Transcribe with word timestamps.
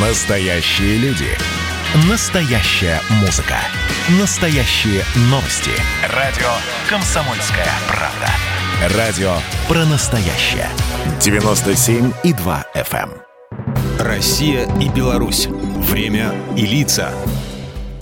Настоящие 0.00 0.96
люди. 0.98 1.26
Настоящая 2.08 3.00
музыка. 3.20 3.56
Настоящие 4.20 5.02
новости. 5.28 5.72
Радио 6.14 6.46
«Комсомольская 6.88 7.66
правда». 7.88 8.96
Радио 8.96 9.32
про 9.66 9.84
настоящее. 9.86 10.68
97,2 11.18 12.64
FM. 12.76 13.10
эм. 13.10 13.98
Россия 13.98 14.68
и 14.80 14.88
Беларусь. 14.88 15.48
Время 15.90 16.32
и 16.56 16.64
лица. 16.64 17.10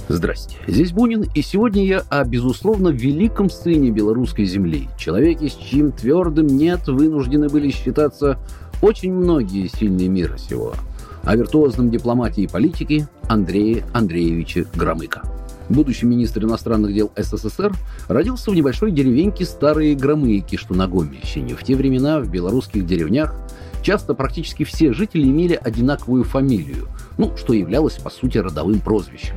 Здрасте, 0.09 0.59
здесь 0.67 0.93
Бунин, 0.93 1.25
и 1.35 1.41
сегодня 1.41 1.83
я 1.83 2.03
о, 2.11 2.25
безусловно, 2.25 2.89
великом 2.89 3.49
сыне 3.49 3.91
белорусской 3.91 4.45
земли, 4.45 4.91
человеке, 4.99 5.49
с 5.49 5.55
чьим 5.55 5.93
твердым 5.93 6.47
«нет» 6.47 6.89
вынуждены 6.89 7.49
были 7.49 7.71
считаться 7.71 8.39
очень 8.83 9.15
многие 9.15 9.69
сильные 9.69 10.09
мира 10.09 10.37
сего, 10.37 10.75
о 11.27 11.35
виртуозном 11.35 11.91
дипломатии 11.91 12.45
и 12.45 12.47
политике 12.47 13.09
Андрее 13.29 13.85
Андреевиче 13.93 14.67
Громыко. 14.75 15.23
Будущий 15.69 16.07
министр 16.07 16.45
иностранных 16.45 16.95
дел 16.95 17.11
СССР 17.17 17.75
родился 18.07 18.53
в 18.53 18.55
небольшой 18.55 18.93
деревеньке 18.93 19.45
Старые 19.45 19.97
Громыки, 19.97 20.55
что 20.57 20.75
на 20.75 20.87
Гомельщине. 20.87 21.57
В 21.57 21.65
те 21.65 21.75
времена 21.75 22.21
в 22.21 22.31
белорусских 22.31 22.87
деревнях 22.87 23.35
часто 23.83 24.15
практически 24.15 24.65
все 24.65 24.93
жители 24.93 25.25
имели 25.25 25.59
одинаковую 25.61 26.23
фамилию, 26.23 26.87
ну, 27.19 27.37
что 27.37 27.53
являлось, 27.53 27.95
по 27.95 28.11
сути, 28.11 28.39
родовым 28.39 28.79
прозвищем. 28.79 29.35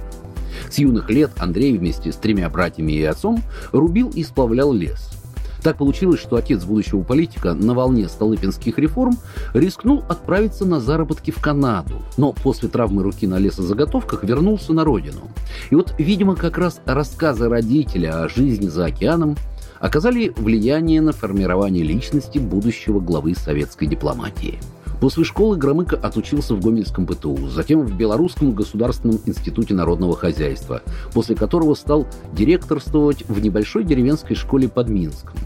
С 0.70 0.78
юных 0.78 1.10
лет 1.10 1.32
Андрей 1.40 1.76
вместе 1.76 2.12
с 2.12 2.16
тремя 2.16 2.50
братьями 2.50 2.92
и 2.92 3.04
отцом 3.04 3.42
рубил 3.72 4.12
и 4.12 4.24
сплавлял 4.24 4.72
лес. 4.72 5.19
Так 5.64 5.78
получилось, 5.78 6.20
что 6.20 6.38
отец 6.38 6.64
будущего 6.64 7.04
политика 7.04 7.54
на 7.54 7.74
волне 7.74 8.08
столыпинских 8.08 8.78
реформ 8.78 9.18
рискнул 9.54 10.04
отправиться 10.08 10.66
на 10.66 10.80
заработки 10.80 11.32
в 11.32 11.40
Канаду, 11.40 12.02
но 12.18 12.32
после 12.32 12.70
травмы 12.70 13.04
руки 13.04 13.28
на 13.28 13.38
лесозаготовках 13.38 14.24
вернулся 14.24 14.74
на 14.74 14.84
родину. 14.84 15.22
И 15.70 15.76
вот, 15.76 15.94
видимо, 15.98 16.36
как 16.36 16.58
раз 16.58 16.82
рассказы 16.86 17.50
родителя 17.50 18.24
о 18.24 18.30
жизни 18.30 18.68
за 18.68 18.86
океаном 18.86 19.36
оказали 19.80 20.34
влияние 20.36 21.02
на 21.02 21.12
формирование 21.12 21.84
личности 21.84 22.38
будущего 22.38 23.00
главы 23.00 23.36
советской 23.36 23.88
дипломатии. 23.88 24.60
После 25.00 25.24
школы 25.24 25.56
Громыко 25.56 25.96
отучился 25.96 26.56
в 26.56 26.62
Гомельском 26.62 27.08
ПТУ, 27.08 27.48
затем 27.48 27.86
в 27.86 27.96
Белорусском 27.96 28.54
государственном 28.54 29.20
институте 29.26 29.74
народного 29.74 30.16
хозяйства, 30.16 30.82
после 31.14 31.36
которого 31.36 31.74
стал 31.74 32.06
директорствовать 32.34 33.24
в 33.30 33.40
небольшой 33.40 33.86
деревенской 33.86 34.36
школе 34.36 34.68
под 34.68 34.90
Минском. 34.90 35.38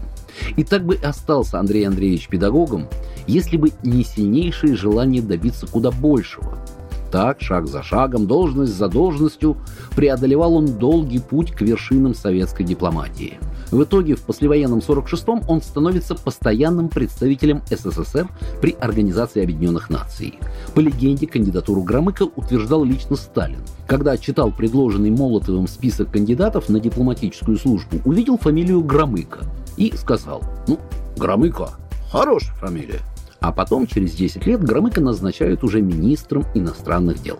И 0.56 0.64
так 0.64 0.84
бы 0.84 0.96
остался 0.96 1.58
Андрей 1.58 1.86
Андреевич 1.86 2.28
педагогом, 2.28 2.88
если 3.26 3.56
бы 3.56 3.72
не 3.82 4.04
сильнейшее 4.04 4.76
желание 4.76 5.22
добиться 5.22 5.66
куда 5.66 5.90
большего. 5.90 6.58
Так, 7.14 7.40
шаг 7.40 7.68
за 7.68 7.84
шагом, 7.84 8.26
должность 8.26 8.74
за 8.74 8.88
должностью, 8.88 9.56
преодолевал 9.94 10.54
он 10.54 10.66
долгий 10.66 11.20
путь 11.20 11.52
к 11.52 11.60
вершинам 11.60 12.12
советской 12.12 12.64
дипломатии. 12.64 13.38
В 13.70 13.84
итоге 13.84 14.16
в 14.16 14.22
послевоенном 14.22 14.80
46-м 14.80 15.42
он 15.48 15.62
становится 15.62 16.16
постоянным 16.16 16.88
представителем 16.88 17.62
СССР 17.70 18.28
при 18.60 18.72
Организации 18.80 19.44
Объединенных 19.44 19.90
Наций. 19.90 20.40
По 20.74 20.80
легенде, 20.80 21.28
кандидатуру 21.28 21.84
Громыка 21.84 22.24
утверждал 22.24 22.82
лично 22.82 23.14
Сталин. 23.14 23.60
Когда 23.86 24.16
читал 24.16 24.50
предложенный 24.50 25.10
Молотовым 25.10 25.68
список 25.68 26.10
кандидатов 26.10 26.68
на 26.68 26.80
дипломатическую 26.80 27.56
службу, 27.56 28.00
увидел 28.04 28.38
фамилию 28.38 28.82
Громыка 28.82 29.44
и 29.76 29.94
сказал, 29.96 30.42
ну, 30.66 30.78
Громыко, 31.16 31.70
хорошая 32.10 32.54
фамилия. 32.56 33.00
А 33.40 33.52
потом, 33.52 33.86
через 33.86 34.12
10 34.12 34.46
лет, 34.46 34.64
Громыко 34.64 35.00
назначают 35.00 35.62
уже 35.64 35.82
министром 35.82 36.44
иностранных 36.54 37.22
дел. 37.22 37.38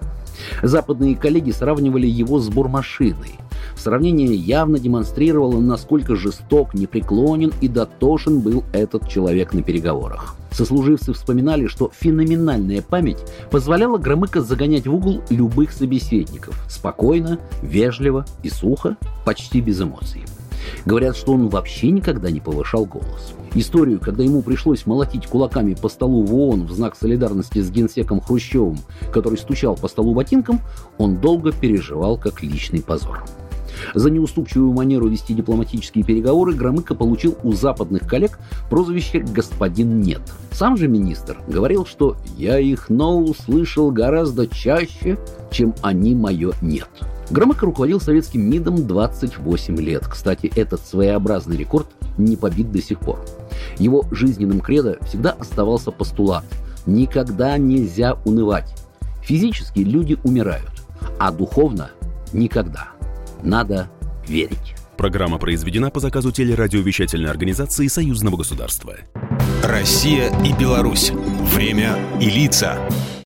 Западные 0.63 1.17
коллеги 1.17 1.51
сравнивали 1.51 2.07
его 2.07 2.39
с 2.41 2.49
бурмашиной. 2.49 3.37
Сравнение 3.77 4.35
явно 4.35 4.79
демонстрировало, 4.79 5.61
насколько 5.61 6.15
жесток, 6.15 6.75
непреклонен 6.75 7.53
и 7.61 7.69
дотошен 7.69 8.41
был 8.41 8.65
этот 8.73 9.09
человек 9.09 9.53
на 9.53 9.63
переговорах. 9.63 10.37
Сослуживцы 10.53 11.13
вспоминали, 11.13 11.67
что 11.67 11.91
феноменальная 11.99 12.83
память 12.83 13.19
позволяла 13.51 13.99
Громыко 13.99 14.41
загонять 14.41 14.87
в 14.87 14.95
угол 14.95 15.23
любых 15.29 15.73
собеседников. 15.73 16.55
Спокойно, 16.69 17.41
вежливо 17.63 18.25
и 18.43 18.51
сухо, 18.51 18.97
почти 19.25 19.61
без 19.61 19.81
эмоций. 19.81 20.23
Говорят, 20.85 21.17
что 21.17 21.33
он 21.33 21.49
вообще 21.49 21.91
никогда 21.91 22.31
не 22.31 22.41
повышал 22.41 22.85
голос. 22.85 23.35
Историю, 23.55 24.01
когда 24.01 24.25
ему 24.25 24.43
пришлось 24.43 24.87
молотить 24.87 25.27
кулаками 25.27 25.75
по 25.75 25.89
столу 25.89 26.25
в 26.25 26.35
ООН 26.35 26.67
в 26.67 26.73
знак 26.73 26.97
солидарности 26.97 27.61
с 27.61 27.71
генсеком 27.71 28.21
Хрущевым, 28.21 28.79
который 29.13 29.39
стучал 29.39 29.77
по 29.77 29.89
столу 29.89 30.15
ботинком, 30.15 30.61
он 30.99 31.19
долго 31.19 31.53
переживал 31.53 32.17
как 32.19 32.43
личный 32.43 32.83
позор. 32.83 33.25
За 33.95 34.11
неуступчивую 34.11 34.73
манеру 34.73 35.09
вести 35.09 35.35
дипломатические 35.35 36.05
переговоры 36.05 36.55
Громыко 36.55 36.95
получил 36.95 37.37
у 37.43 37.53
западных 37.53 38.09
коллег 38.09 38.39
прозвище 38.71 39.21
«господин 39.21 40.01
нет». 40.01 40.23
Сам 40.53 40.77
же 40.77 40.89
министр 40.89 41.39
говорил, 41.47 41.87
что 41.87 42.17
«я 42.37 42.59
их 42.59 42.89
«но» 42.89 43.19
услышал 43.19 43.91
гораздо 43.91 44.47
чаще, 44.47 45.19
чем 45.51 45.75
они 45.83 46.15
мое 46.15 46.53
«нет». 46.61 46.89
Громыко 47.31 47.67
руководил 47.67 48.01
советским 48.01 48.43
МИДом 48.49 48.87
28 48.87 49.77
лет. 49.79 50.07
Кстати, 50.07 50.51
этот 50.55 50.81
своеобразный 50.87 51.57
рекорд 51.57 51.87
не 52.19 52.37
побит 52.37 52.71
до 52.71 52.83
сих 52.83 53.01
пор. 53.01 53.25
Его 53.79 54.05
жизненным 54.11 54.61
кредо 54.61 54.99
всегда 55.07 55.31
оставался 55.31 55.91
постулат 55.91 56.45
«никогда 56.87 57.57
нельзя 57.59 58.19
унывать». 58.25 58.75
Физически 59.23 59.81
люди 59.81 60.19
умирают, 60.23 60.71
а 61.19 61.33
духовно– 61.33 61.91
никогда. 62.33 62.89
Надо 63.43 63.89
верить. 64.27 64.75
Программа 64.97 65.39
произведена 65.39 65.91
по 65.91 66.01
заказу 66.01 66.31
телерадиовещательной 66.31 67.31
организации 67.31 67.87
Союзного 67.89 68.37
государства. 68.37 68.95
Россия 69.63 70.31
и 70.45 70.53
Беларусь. 70.53 71.11
Время 71.55 71.97
и 72.21 72.29
лица. 72.31 72.79